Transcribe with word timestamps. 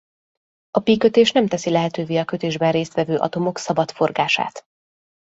A 0.71 0.79
pi-kötés 0.79 1.31
nem 1.31 1.47
teszi 1.47 1.69
lehetővé 1.69 2.17
a 2.17 2.25
kötésben 2.25 2.71
részt 2.71 2.93
vevő 2.93 3.17
atomok 3.17 3.57
szabad 3.57 3.91
forgását. 3.91 4.63